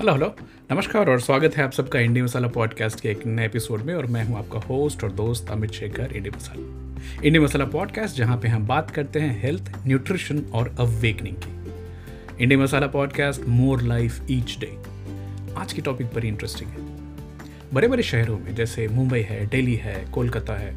[0.00, 0.34] Hello hello
[0.72, 4.06] नमस्कार और स्वागत है आप सबका इंडी मसाला पॉडकास्ट के एक नए एपिसोड में और
[4.06, 7.22] मैं हूँ आपका होस्ट और दोस्त Amit Shekhar Indie Masala.
[7.24, 12.56] Indie Masala podcast जहाँ पे हम बात करते हैं हेल्थ न्यूट्रिशन और अवेकनिंग की। Indie
[12.56, 14.72] Masala podcast more life each day
[15.56, 16.78] आज की टॉपिक बड़ी इंटरेस्टिंग है।
[17.74, 20.74] बड़े बड़े शहरों में जैसे मुंबई है, दिल्ली है, कोलकाता है,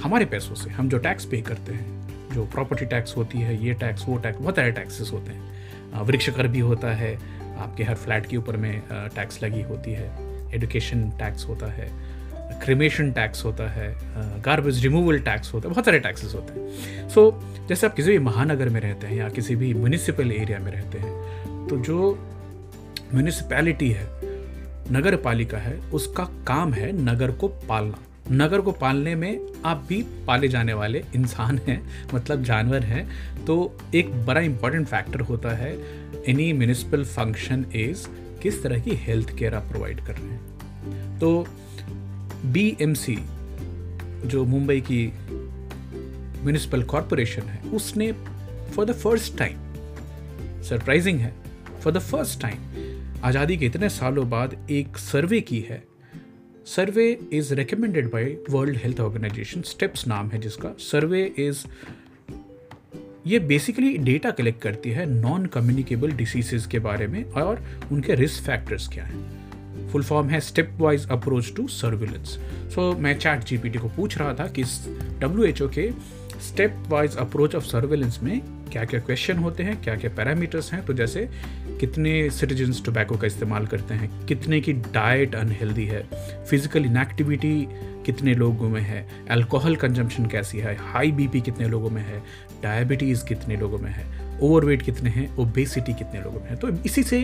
[0.00, 3.74] हमारे पैसों से हम जो टैक्स पे करते हैं, जो प्रॉपर्टी टैक्स होती है, ये
[3.74, 5.48] टैक्स वो टैक्स बहुत सारे टैक्सेस होते हैं।
[6.02, 7.18] वृक्ष कर भी होता है
[7.60, 10.08] आपके हर फ्लैट के ऊपर में टैक्स लगी होती है
[10.54, 11.88] एडुकेशन टैक्स होता है
[12.64, 13.88] क्रिमेशन टैक्स होता है
[14.42, 18.10] गार्बेज रिमूवल टैक्स होता है बहुत सारे टैक्सेस होते हैं। सो so, जैसे आप किसी
[18.10, 22.12] भी महानगर में रहते हैं या किसी भी म्यूनिसिपल एरिया में रहते हैं तो जो
[23.14, 24.06] म्यूनिसपैलिटी है
[24.92, 27.98] नगर पालिका है उसका काम है नगर को पालना।
[28.32, 31.80] नगर को पालने में आप भी पाले जाने वाले इंसान हैं
[32.14, 33.56] मतलब जानवर हैं। तो
[33.94, 35.72] एक बड़ा इंपॉर्टेंट फैक्टर होता है
[36.28, 38.06] एनी म्यूनिसिपल फ़ंक्शन इज़
[38.42, 41.46] किस तरह की हेल्थ केयर आप प्रोवाइड कर रहे हैं। तो
[42.46, 43.18] बीएमसी
[44.26, 45.06] जो मुंबई की
[46.42, 48.12] म्यूनिसिपल कॉरपोरेशन है, उसने
[48.72, 51.34] for the first time surprising है
[51.82, 55.82] फॉर द फ़र्स्ट टाइम आज़ादी के इतने सालों बाद एक सर्वे की है
[56.66, 61.64] survey is recommended by World Health Organization steps नाम है जिसका। सर्वे इज़
[63.26, 68.42] ये बेसिकली डेटा कलेक्ट करती है नॉन कम्युनिकेबल डिसीजेज के बारे में और उनके रिस्क
[68.42, 70.40] फैक्टर्स क्या हैं। फुल फॉर्म है
[70.78, 72.38] stepwise approach to surveillance
[72.74, 74.62] so मैं चैट जीपीटी को पूछ रहा था कि
[75.20, 75.90] डब्ल्यू एच ओ के
[76.40, 78.40] step wise approach of surveillance में
[78.72, 80.84] क्या क्या क्वेश्चन होते हैं क्या क्या पैरामीटर्स हैं?
[80.86, 81.28] तो जैसे
[81.80, 86.02] कितने सिटीजन्स टोबैको का इस्तेमाल करते हैं, कितने की डाइट अनहेल्दी है
[86.50, 87.68] फ़िज़िकल इनएक्टिविटी
[88.06, 92.22] कितने लोगों में है अल्कोहल कंजम्पशन कैसी है हाई बीपी कितने लोगों में है
[92.62, 94.04] डायबिटीज़ कितने लोगों में है
[94.40, 97.20] ओवरवेट कितने हैं ओबेसिटी कितने लोगों में है। तो इसी से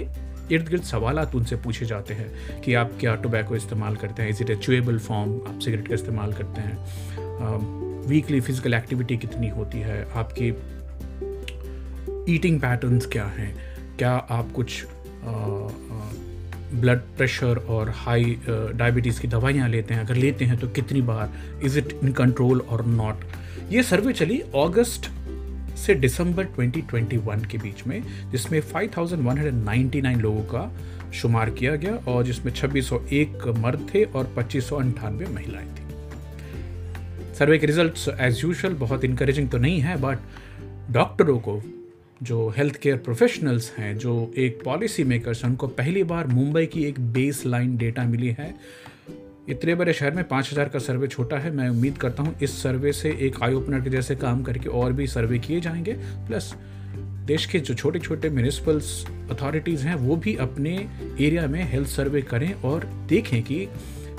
[0.52, 4.42] इर्द गिर्द सवाल उनसे पूछे जाते हैं कि आप क्या टोबैको इस्तेमाल करते हैं is
[4.42, 9.78] it a chewable form आप सिगरेट का इस्तेमाल करते हैं वीकली फ़िज़िकल एक्टिविटी कितनी होती
[9.78, 10.50] है, आपकी
[12.28, 13.54] ईटिंग पैटर्न्स क्या हैं?
[13.98, 14.84] क्या आप कुछ
[16.74, 20.04] ब्लड प्रेशर और हाई डायबिटीज़ की दवाइयाँ लेते हैं?
[20.04, 21.32] अगर लेते हैं तो कितनी बार?
[21.64, 23.24] इज़ इट इन कंट्रोल और नॉट
[23.70, 25.10] ये सर्वे चली अगस्त
[25.76, 30.72] से दिसंबर 2021 के बीच में जिसमें 5,199 लोगों का
[31.14, 38.08] शुमार किया गया और जिसमें 2601 मर्द थे और पच्चीस महिलाएँ थी। सर्वे के रिजल्ट्स
[38.08, 40.18] एज यूजल बहुत इंकरेजिंग तो नहीं है बट
[40.90, 41.62] डॉक्टरों को
[42.22, 46.84] जो हेल्थ केयर प्रोफेशनल्स हैं, जो एक पॉलिसी मेकर्स हैं, उनको पहली बार मुंबई की
[46.84, 48.54] एक बेस लाइन डेटा मिली है।
[49.48, 52.62] इतने बड़े शहर में पाँच हज़ार का सर्वे छोटा है। मैं उम्मीद करता हूँ इस
[52.62, 56.54] सर्वे से एक आई ओपनर के जैसे काम करके और भी सर्वे किए जाएँगे। प्लस
[57.24, 60.88] देश के जो छोटे छोटे म्यूनिसिपल्स अथॉरिटीज़ हैं, वो भी अपने
[61.20, 63.68] एरिया में हेल्थ सर्वे करें और देखें कि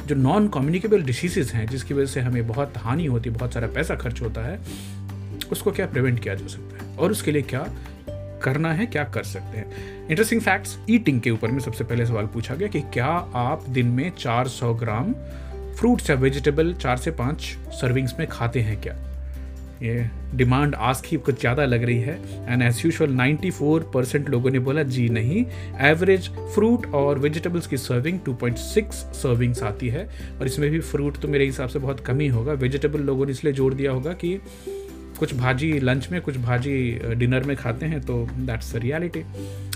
[0.07, 3.67] जो नॉन कम्युनिकेबल डिसीज़ हैं, जिसकी वजह से हमें बहुत हानि होती है बहुत सारा
[3.67, 4.59] पैसा खर्च होता है
[5.51, 6.95] उसको क्या प्रिवेंट किया जा सकता है?
[6.95, 7.67] और उसके लिए क्या
[8.43, 10.07] करना है, क्या कर सकते हैं?
[10.09, 13.87] इंटरेस्टिंग फैक्ट्स ईटिंग के ऊपर में सबसे पहले सवाल पूछा गया कि क्या आप दिन
[13.87, 15.13] में 400 ग्राम
[15.75, 17.41] फ्रूट्स या वेजिटेबल चार से पाँच
[17.71, 18.95] सर्विंग्स में खाते हैं क्या?
[19.81, 24.51] ये डिमांड आज की कुछ ज़्यादा लग रही है। एंड एज यूजल 94 परसेंट लोगों
[24.51, 25.45] ने बोला, जी नहीं
[25.81, 30.07] एवरेज फ्रूट और वेजिटेबल्स की सर्विंग 2.6 सर्विंग्स आती है।
[30.39, 33.31] और इसमें भी फ्रूट तो मेरे हिसाब से बहुत कम ही होगा। वेजिटेबल लोगों ने
[33.31, 34.39] इसलिए जोड़ दिया होगा कि
[35.19, 36.75] कुछ भाजी लंच में, कुछ भाजी
[37.15, 39.23] डिनर में खाते हैं तो दैट्स द रियलिटी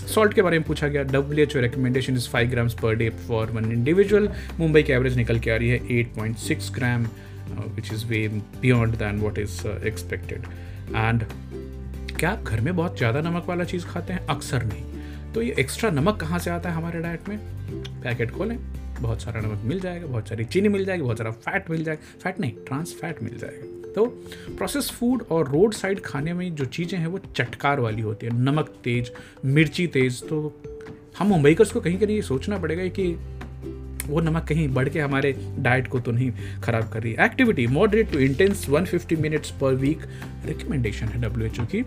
[0.08, 3.08] सॉल्ट के बारे में पूछा गया W H O recommendation is five grams per day
[3.28, 7.06] for one individual Mumbai की एवरेज निकल के आ रही है eight point six gram
[7.76, 8.26] which is way
[8.60, 10.46] beyond than what is expected
[10.96, 11.24] and
[12.18, 14.26] क्या आप घर में बहुत ज़्यादा नमक वाला चीज़ खाते हैं?
[14.26, 15.32] अक्सर नहीं.
[15.34, 17.38] तो ये एक्स्ट्रा नमक कहाँ से आता है हमारे डाइट में?
[18.02, 18.58] पैकेट खोलें,
[19.00, 22.18] बहुत सारा नमक मिल जाएगा, बहुत सारी चीनी मिल जाएगी, बहुत सारा फैट मिल जाएगा.
[22.22, 23.81] फैट नहीं ट्रांस फैट मिल जाएगा.
[23.94, 24.04] तो
[24.56, 28.32] प्रोसेस फ़ूड और रोड साइड खाने में जो चीज़ें हैं वो चटकार वाली होती है।
[28.42, 29.12] नमक तेज,
[29.44, 30.60] मिर्ची तेज तो
[31.18, 33.12] हम मुंबईकर्स को कहीं कहीं ये सोचना पड़ेगा कि
[34.02, 36.30] वो नमक कहीं बढ़ के हमारे डाइट को तो नहीं
[36.62, 40.06] खराब कर रही। Activity moderate to intense 150 minutes per week
[40.46, 41.84] recommendation है डब्ल्यू की।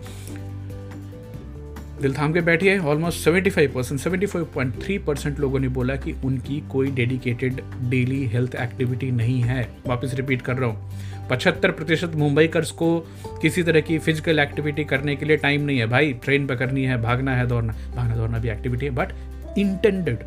[2.02, 6.60] दिल थाम के बैठी है ऑलमोस्ट 75 परसेंट सेवेंटी परसेंट लोगों ने बोला कि उनकी
[6.72, 7.60] कोई डेडिकेटेड
[7.90, 13.00] डेली हेल्थ एक्टिविटी नहीं है। वापस रिपीट कर रहा हूँ। पचहत्तर प्रतिशत मुंबई कर्स को
[13.42, 16.84] किसी तरह की फ़िज़िकल एक्टिविटी करने के लिए टाइम नहीं है। भाई ट्रेन पर करनी
[16.84, 19.12] है, भागना है, दौड़ना, भागना, दौड़ना भी एक्टिविटी है बट
[19.58, 20.18] इंटेंडेड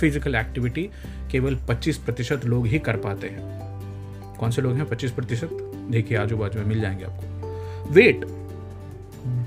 [0.00, 0.90] फ़िज़िकल एक्टिविटी
[1.30, 3.54] केवल 25 प्रतिशत लोग ही कर पाते हैं।
[4.38, 4.88] कौन से लोग हैं?
[4.88, 5.48] 25 प्रतिशत?
[5.90, 8.24] देखिए आजू बाजू में मिल जाएँगे आपको। वेट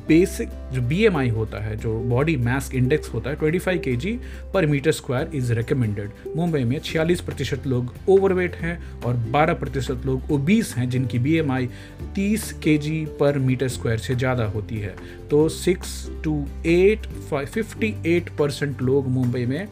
[0.08, 4.12] बेसिक जो बीएमआई होता है, जो बॉडी मास इंडेक्स होता है 25 five K G
[4.54, 10.06] per metre square is recommended Mumbai में 46 प्रतिशत लोग ओवरवेट हैं और 12 प्रतिशत
[10.06, 11.70] लोग ओबीस हैं, जिनकी बी एम आई
[12.16, 14.96] तीस के जी पर मीटर स्क्वायर से ज़्यादा होती है।
[15.30, 19.68] तो six to eight fifty eight percent लोग मुंबई में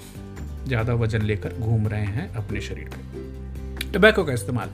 [0.67, 3.44] ज़्यादा वज़न लेकर घूम रहे हैं अपने शरीर में।
[3.95, 4.69] टबैको का इस्तेमाल।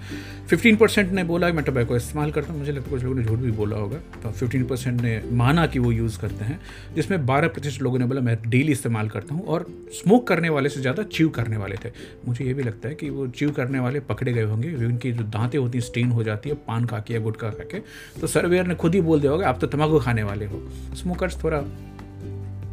[0.50, 3.24] 15 परसेंट ने बोला, मैं टबैको इस्तेमाल करता हूँ। मुझे लगता है कुछ लोगों ने
[3.24, 6.60] झूठ भी बोला होगा। तो 15 परसेंट ने माना कि वो यूज़ करते हैं,
[6.96, 10.70] जिसमें 12 प्रतिशत लोगों ने बोला, मैं डेली इस्तेमाल करता हूँ और स्मोक करने वाले
[10.70, 11.92] से ज़्यादा च्यू करने वाले थे।
[12.28, 15.24] मुझे ये भी लगता है कि वो च्यू करने वाले पकड़े गए होंगे उनकी जो
[15.26, 17.80] दांतें होती हैं स्टेन हो जाती है, पान खा के या गुटखा खा के।
[18.22, 20.62] तो सर्वेयर ने खुद ही बोल दिया होगा, आप तो तम्बाकू खाने वाले हो।
[20.96, 21.62] स्मोकर्स थोड़ा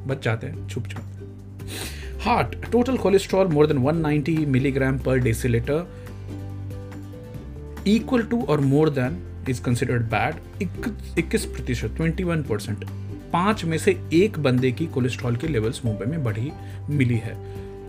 [0.07, 1.03] बच जाते हैं, छुप छुप।
[2.21, 5.87] Heart total cholesterol more than 190 milligram per decilitre
[7.97, 10.63] equal to और more than is considered bad
[11.19, 12.85] इक्कीस प्रतिशत ट्वेंटी वन परसेंट
[13.33, 16.53] पाँच में से एक बंदे की कोलेस्ट्रॉल के लेवल्स मुंबई में बढ़ी
[16.91, 17.35] मिली है।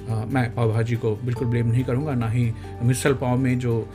[0.10, 2.51] आ, मैं पाव भाजी को बिल्कुल ब्लेम नहीं करूँगा ना ही
[2.84, 3.90] मिसल पाव में जो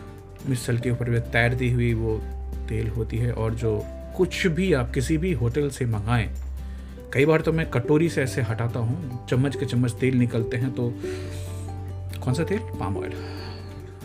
[0.49, 2.17] मिसल के ऊपर तैरती हुई वो
[2.69, 3.79] तेल होती है और जो
[4.17, 6.29] कुछ भी आप किसी भी होटल से मंगाएँ
[7.13, 10.71] कई बार तो मैं कटोरी से ऐसे हटाता हूँ चम्मच के चम्मच तेल निकलते हैं
[10.71, 10.93] तो
[12.21, 12.59] कौन सा तेल?
[12.59, 13.13] पाम ऑयल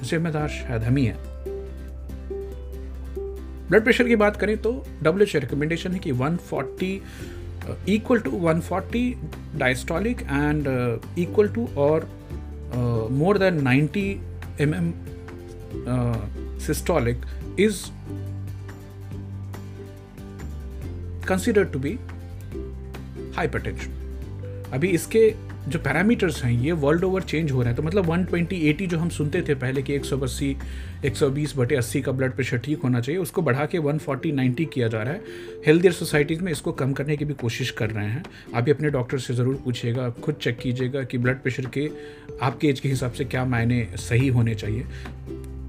[0.03, 1.28] जिम्मेदार शायद हम ही है।
[3.69, 4.71] ब्लड प्रेशर की बात करें तो
[5.03, 10.67] डब्ल्यू एच रिकमेंडेशन है कि 140 equal to 140 diastolic and
[11.19, 12.09] equal to और
[13.11, 14.05] more than 90
[14.61, 14.91] M M
[16.67, 17.25] systolic
[17.59, 17.83] is
[21.27, 21.97] considered to be
[23.35, 23.97] hypertension
[24.73, 25.29] अभी इसके
[25.69, 28.97] जो पैरामीटर्स हैं, ये वर्ल्ड ओवर चेंज हो रहे हैं। तो मतलब 120 80 जो
[28.97, 30.55] हम सुनते थे पहले कि 180
[31.05, 34.87] 120 बटे 80 का ब्लड प्रेशर ठीक होना चाहिए, उसको बढ़ा के 140 90 किया
[34.87, 35.21] जा रहा है।
[35.65, 38.23] हेल्थियर सोसाइटीज़ में इसको कम करने की भी कोशिश कर रहे हैं।
[38.55, 41.89] आप भी अपने डॉक्टर से ज़रूर पूछिएगा खुद चेक कीजिएगा कि ब्लड प्रेशर के,
[42.41, 44.85] आपके एज के हिसाब से क्या मायने सही होने चाहिए।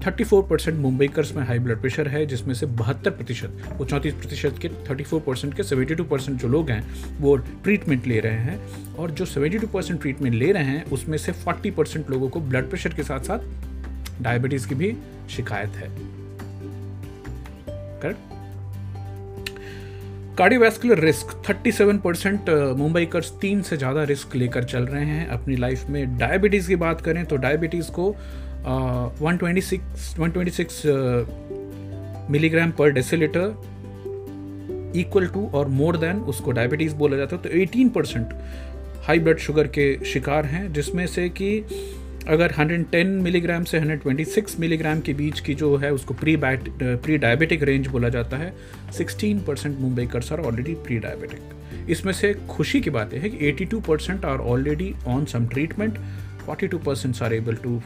[0.01, 4.55] 34 परसेंट मुंबईकर्स में हाई ब्लड प्रेशर है, जिसमें से बहत्तर प्रतिशत, वो चौंतीस प्रतिशत
[4.61, 6.83] के 34 परसेंट के 72 परसेंट जो लोग हैं,
[7.19, 11.31] वो ट्रीटमेंट ले रहे हैं। और जो 72 परसेंट ट्रीटमेंट ले रहे हैं, उसमें से
[11.31, 13.39] 40 परसेंट लोगों को ब्लड प्रेशर के साथ साथ
[14.21, 14.95] डायबिटीज़ की भी
[15.29, 15.89] शिकायत है।
[18.01, 18.29] Correct
[20.37, 25.89] cardiovascular risk 37 percent Mumbaikars तीन से ज़्यादा रिस्क लेकर चल रहे हैं। अपनी लाइफ
[25.89, 28.15] में डायबिटीज़ की बात करें तो डायबिटीज़ को
[29.21, 30.81] one twenty six one twenty six
[32.31, 33.61] milligram per decilitre
[34.95, 38.29] equal to और मोर देन उसको डायबिटीज़ बोला जाता है तो 18 परसेंट
[39.07, 41.65] हाई ब्लड शुगर के शिकार हैं, जिसमें से कि
[42.27, 47.63] अगर 110 मिलीग्राम से 126 मिलीग्राम के बीच की जो है, उसको प्री प्री डायबिटिक
[47.63, 48.53] रेंज बोला जाता है
[48.99, 53.87] 16 percent Mumbaikars are already prediabetic इसमें से खुशी की बात यह है कि 82
[53.87, 55.97] percent are already on some treatment
[56.49, 57.81] 42 percent are able to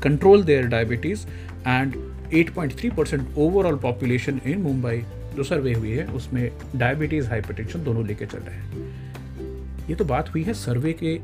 [0.00, 1.24] control their diabetes
[1.68, 1.96] and
[2.34, 5.02] 8.3 overall population in Mumbai
[5.36, 10.32] जो सर्वे हुई है, उसमें डायबिटीज़ हाइपरटेंशन दोनों लेके चल रहे हैं। ये तो बात
[10.34, 11.18] हुई है सर्वे के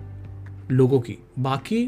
[0.70, 1.84] लोगों की। बाकी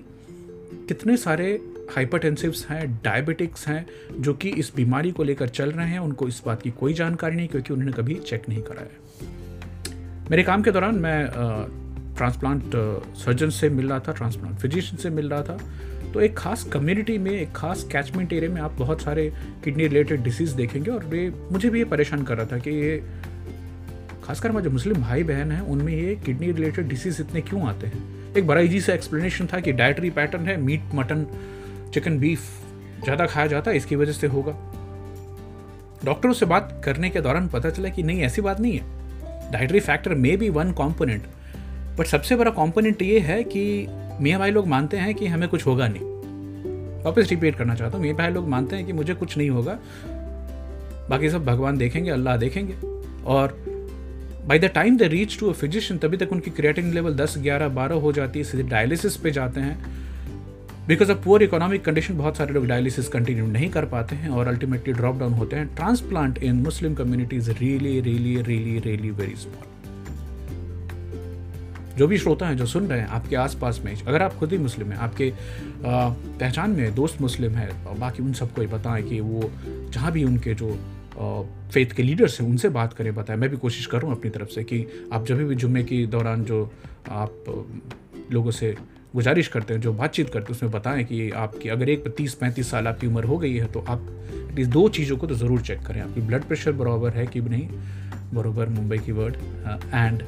[0.88, 1.60] कितने सारे
[1.96, 3.86] हाइपरटेंसिव्स हैं डायबिटिक्स हैं,
[4.20, 7.36] जो कि इस बीमारी को लेकर चल रहे हैं, उनको इस बात की कोई जानकारी
[7.36, 9.26] नहीं, क्योंकि उन्होंने कभी चेक नहीं कराया
[10.30, 11.26] मेरे काम के दौरान मैं
[12.16, 12.70] ट्रांसप्लांट
[13.16, 15.58] सर्जन से मिल रहा था ट्रांसप्लांट फिजिशियन से मिल रहा था।
[16.14, 19.30] तो एक खास कम्युनिटी में, एक खास कैचमेंट एरिया में आप बहुत सारे
[19.64, 22.96] किडनी रिलेटेड डिसीज़ देखेंगे और ये मुझे भी ये परेशान कर रहा था कि ये
[24.24, 27.86] खासकर हमारे जो मुस्लिम भाई बहन हैं, उनमें ये किडनी रिलेटेड डिसीज़ इतने क्यों आते
[27.86, 28.34] हैं?
[28.36, 31.26] एक बड़ा ईजी सा एक्सप्लेनेशन था कि डाइटरी पैटर्न है मीट मटन
[31.94, 32.40] चिकन बीफ
[33.04, 34.52] ज़्यादा खाया जाता है, इसकी वजह से होगा।
[36.04, 39.80] डॉक्टरों से बात करने के दौरान पता चला कि नहीं, ऐसी बात नहीं है। Dietary
[39.80, 41.22] factor may be one component
[41.98, 43.86] but सबसे बड़ा कॉम्पोनेंट ये है कि
[44.20, 46.02] मियाँ भाई लोग मानते हैं कि हमें कुछ होगा नहीं।
[47.04, 49.78] वापस रिपीट करना चाहता हूँ मियाँ भाई लोग मानते हैं कि मुझे कुछ नहीं होगा।
[51.10, 52.74] बाकी सब भगवान देखेंगे अल्लाह देखेंगे।
[53.24, 53.56] और
[54.46, 57.68] by the time the reach to a physician तभी तक उनकी क्रिएटिन लेवल 10, 11,
[57.68, 59.78] 12 हो जाती है सीधे डायलिसिस पे जाते हैं।
[60.88, 64.48] Because of poor economic condition बहुत सारे लोग डायलिसिस कंटिन्यू नहीं कर पाते हैं और
[64.48, 69.34] अल्टीमेटली ड्रॉप डाउन होते हैं। Transplant in Muslim community is really really really really very
[69.36, 69.77] small
[71.98, 74.58] जो भी श्रोता हैं, जो सुन रहे हैं आपके आसपास में, अगर आप खुद ही
[74.58, 75.32] मुस्लिम हैं, आपके
[75.84, 79.50] पहचान में दोस्त मुस्लिम है, और बाकी उन सबको बताएँ कि वो
[79.92, 80.76] जहाँ भी उनके जो
[81.72, 84.30] फेथ के लीडर्स हैं, उनसे बात करें, बताएँ। मैं भी कोशिश कर रहा हूँ अपनी
[84.30, 86.70] तरफ़ से कि आप जब भी जुम्मे के दौरान जो
[87.10, 87.44] आप
[88.32, 88.74] लोगों से
[89.14, 92.70] गुजारिश करते हैं, जो बातचीत करते हैं, उसमें बताएँ कि आपकी अगर एक तीस पैंतीस
[92.70, 94.06] साल आपकी उम्र हो गई है तो आप
[94.50, 97.68] एटलीस्ट दो चीज़ों को तो ज़रूर चेक करें। आपकी ब्लड प्रेशर बराबर है कि नहीं?
[98.34, 99.36] बरोबर मुंबई की word
[99.94, 100.22] and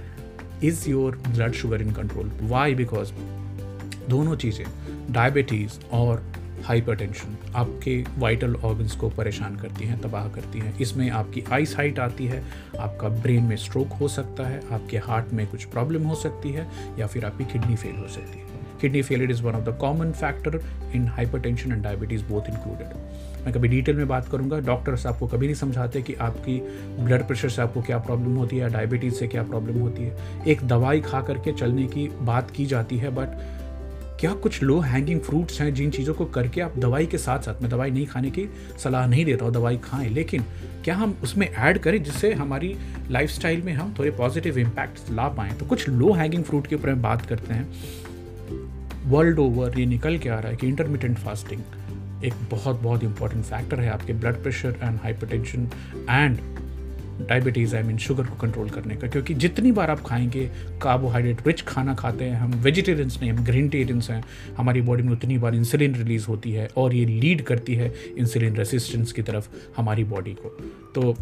[0.64, 3.12] is your blood sugar in control why because
[4.08, 4.66] दोनों चीज़ें
[5.12, 6.22] डायबिटीज़ और
[6.64, 11.98] हाइपरटेंशन आपके वाइटल ऑर्गन्स को परेशान करती हैं, तबाह करती हैं। इसमें आपकी आई साइट
[11.98, 12.42] आती है,
[12.80, 16.68] आपका ब्रेन में स्ट्रोक हो सकता है, आपके हार्ट में कुछ प्रॉब्लम हो सकती है,
[16.98, 18.49] या फिर आपकी किडनी फेल हो सकती है।
[18.80, 20.60] Kidney failure is one of the common factor
[20.94, 25.46] in hypertension and diabetes both included मैं कभी डिटेल में बात करूँगा डॉक्टर्स आपको कभी
[25.46, 26.58] नहीं समझाते कि आपकी
[27.00, 30.66] ब्लड प्रेशर से आपको क्या प्रॉब्लम होती है डायबिटीज़ से क्या प्रॉब्लम होती है। एक
[30.68, 33.38] दवाई खा करके चलने की बात की जाती है बट
[34.20, 37.62] क्या कुछ लो हैंगिंग फ्रूट्स हैं जिन चीज़ों को करके आप दवाई के साथ साथ,
[37.62, 38.46] मैं दवाई नहीं खाने की
[38.78, 40.44] सलाह नहीं देता हूँ, दवाई खाएँ, लेकिन
[40.84, 42.76] क्या हम उसमें ऐड करें जिससे हमारी
[43.10, 45.52] लाइफ में हम थोड़े पॉजिटिव इम्पैक्ट ला पाएँ?
[45.52, 47.68] तो कुछ लो हैंगिंग फ्रूट के ऊपर हम बात करते हैं।
[49.04, 51.60] वर्ल्ड ओवर ये निकल के आ रहा है कि इंटरमीडियंट फास्टिंग
[52.24, 55.68] एक बहुत बहुत इंपॉर्टेंट फैक्टर है आपके blood pressure and hypertension
[56.10, 56.38] and
[57.28, 60.50] diabetes I mean sugar को कंट्रोल करने का। क्योंकि जितनी बार आप खाएँगे
[60.82, 64.24] कार्बोहाइड्रेट रिच खाना खाते हैं, हम वेजिटेरियंस नहीं, हम ग्रीन टेरियंस हैं,
[64.56, 68.56] हमारी बॉडी में उतनी बार इंसुलिन रिलीज़ होती है और ये लीड करती है इंसुलिन
[68.56, 70.48] रेसिस्टेंस की तरफ़ हमारी बॉडी को।
[70.94, 71.16] तो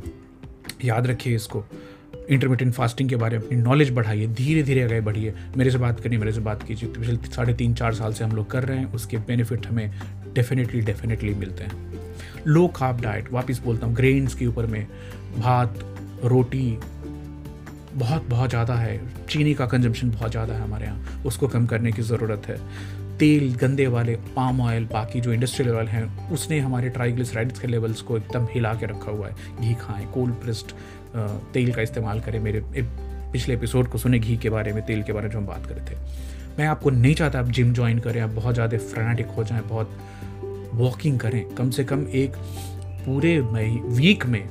[0.85, 1.65] याद रखिए इसको।
[2.29, 6.01] इंटरमीडियंट फास्टिंग के बारे में अपनी नॉलेज बढ़ाइए धीरे धीरे आगे बढ़िए। मेरे से बात
[6.01, 8.65] करिए मेरे से बात कीजिए। तो पिछले साढ़े तीन, चार साल से हम लोग कर
[8.65, 9.91] रहे हैं, उसके बेनिफिट हमें
[10.35, 11.87] डेफिनेटली डेफिनेटली मिलते हैं।
[12.47, 14.87] लो खाप डाइट वापस बोलता हूँ ग्रेन्स के ऊपर में
[15.39, 15.79] भात,
[16.25, 16.79] रोटी
[17.95, 21.93] बहुत बहुत ज़्यादा है। चीनी का कंजम्पशन बहुत ज़्यादा है हमारे यहाँ, उसको कम करने
[21.93, 22.57] की ज़रूरत है।
[23.19, 28.01] तेल, गंदे वाले पाम ऑयल बाकी जो इंडस्ट्रियल ऑयल हैं, उसने हमारे ट्राइग्लिसराइड्स के लेवल्स
[28.01, 30.73] को एकदम हिला के रखा हुआ है। घी खाएँ कोल्ड प्रेस्ड
[31.15, 32.63] तेल का इस्तेमाल करें। मेरे
[33.33, 35.67] पिछले एपिसोड को सुने घी के बारे में, तेल के बारे में जो हम बात
[35.67, 35.97] करे थे।
[36.59, 39.91] मैं आपको नहीं चाहता आप जिम ज्वाइन करें, आप बहुत ज़्यादा फ्रेनेटिक हो जाएँ, बहुत
[40.75, 42.37] वॉकिंग करें। कम से कम एक
[43.05, 44.43] पूरे मई वीक में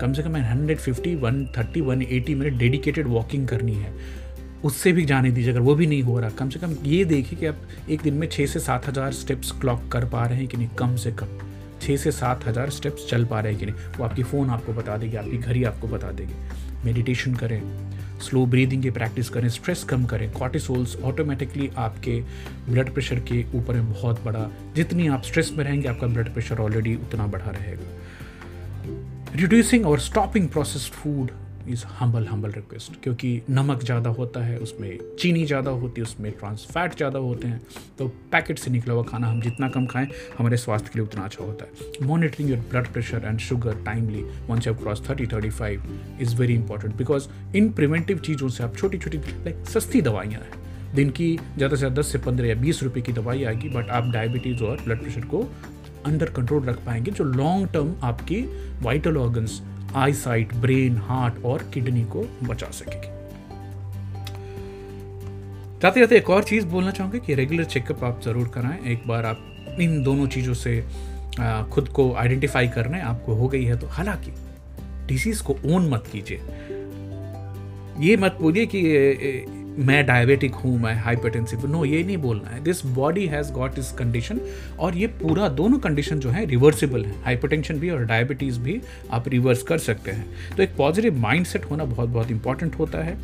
[0.00, 3.92] कम से कम मैं hundred fifty one thirty one eighty minute dedicated walking करनी है।
[4.64, 7.38] उससे भी जाने दीजिए, अगर वो भी नहीं हो रहा, कम से कम ये देखिए
[7.38, 10.46] कि आप एक दिन में छः से सात हज़ार स्टेप्स क्लॉक कर पा रहे हैं
[10.48, 11.38] कि नहीं, कम से कम।
[11.82, 14.72] छः से सात हज़ार स्टेप्स चल पा रहे हैं कि नहीं। वो आपकी फ़ोन आपको
[14.72, 16.34] बता देगी, आपकी घड़ी आपको बता देगी।
[16.84, 17.60] मेडिटेशन करें
[18.20, 22.20] स्लो ब्रीदिंग की प्रैक्टिस करें स्ट्रेस कम करें। कॉर्टिसोल्स ऑटोमेटिकली आपके
[22.68, 26.58] ब्लड प्रेशर के ऊपर में बहुत बड़ा, जितनी आप स्ट्रेस में रहेंगे, आपका ब्लड प्रेशर
[26.58, 31.30] ऑलरेडी उतना बढ़ा रहेगा। रिड्यूसिंग और stopping processed food
[31.68, 36.30] is humble humble request क्योंकि नमक ज़्यादा होता है, उसमें चीनी ज़्यादा होती है, उसमें
[36.32, 37.60] ट्रांस फैट ज़्यादा होते हैं
[37.98, 40.08] तो पैकेट से निकला हुआ खाना हम जितना कम खाएँ,
[40.38, 44.22] हमारे स्वास्थ्य के लिए उतना अच्छा होता है। Monitoring your blood pressure and sugar timely
[44.48, 48.76] once you cross thirty thirty five is very important because in preventive चीज़ों से आप
[48.76, 52.54] छोटी छोटी लाइक सस्ती दवाइयाँ हैं। दिन की ज़्यादा से ज़्यादा दस से पंद्रह या
[52.56, 55.48] बीस रुपये की दवाई आएगी बट आप डायबिटीज़ और ब्लड प्रेशर को
[56.06, 58.40] अंडर कंट्रोल रख पाएँगे, जो लॉन्ग टर्म आपकी
[58.82, 59.60] vital organs
[60.12, 63.14] eyesight brain heart और किडनी को बचा सकेगी।
[65.82, 69.26] जाते जाते एक और चीज़ बोलना चाहूँगा कि रेगुलर चेकअप आप ज़रूर कराएँ। एक बार
[69.26, 70.80] आप इन दोनों चीज़ों से
[71.72, 74.32] खुद को आइडेंटिफाई करने आपको हो गई है तो हालाँकि
[75.06, 76.40] डिज़ीज़ को ओन मत कीजिए।
[78.00, 78.80] ये मत बोलिए कि
[79.78, 83.90] मैं डायबिटिक हूँ, मैं हाइपरटेंसिव नो ये नहीं बोलना है। दिस बॉडी हैज़ गॉट इस
[83.92, 84.40] कंडीशन
[84.78, 88.80] और ये पूरा दोनों कंडीशन जो है रिवर्सिबल है। हाइपरटेंशन भी और डायबिटीज़ भी
[89.10, 93.16] आप रिवर्स कर सकते हैं। तो एक पॉजिटिव माइंड होना बहुत बहुत इंपॉर्टेंट होता है।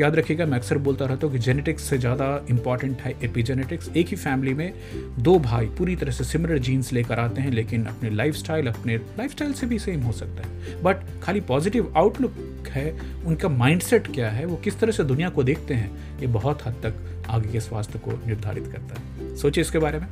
[0.00, 4.08] याद रखिएगा, मैं अक्सर बोलता रहता हूँ कि जेनेटिक्स से ज़्यादा इंपॉर्टेंट है एपीजेनेटिक्स एक
[4.08, 4.72] ही फैमिली में
[5.18, 9.36] दो भाई पूरी तरह से सिमिलर जीन्स लेकर आते हैं, लेकिन अपने लाइफ अपने लाइफ
[9.52, 12.90] से भी सेम हो सकता है। बट खाली पॉजिटिव आउटलुक है,
[13.26, 16.72] उनका माइंडसेट क्या है, वो किस तरह से दुनिया को देखते हैं ये बहुत हद
[16.72, 20.06] तक आगे के स्वास्थ्य को निर्धारित करता है। सोचिए इसके बारे में।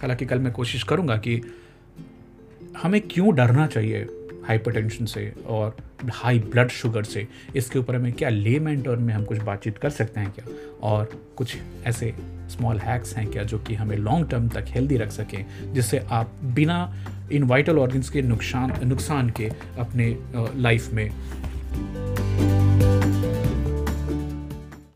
[0.00, 1.40] हालाँकि कल मैं कोशिश करूँगा कि
[2.82, 4.06] हमें क्यों डरना चाहिए
[4.48, 5.76] हाइपरटेंशन से और
[6.12, 7.28] हाई ब्लड शुगर से?
[7.56, 10.44] इसके ऊपर हमें क्या लेमैन टर्म में हम कुछ बातचीत कर सकते हैं क्या?
[10.82, 12.14] और कुछ ऐसे
[12.48, 16.32] स्मॉल हैक्स हैं क्या जो कि हमें लॉन्ग टर्म तक हेल्दी रख सकें, जिससे आप
[16.44, 16.94] बिना
[17.32, 20.16] इन वाइटल ऑर्गन्स के नुकसान नुकसान के अपने
[20.56, 21.10] लाइफ में